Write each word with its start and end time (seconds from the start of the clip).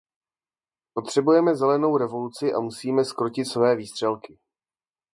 Potřebujeme 0.93 1.55
zelenou 1.55 1.97
revoluci 1.97 2.53
a 2.53 2.59
musíme 2.59 3.05
zkrotit 3.05 3.45
své 3.47 3.75
výstřelky. 3.75 4.37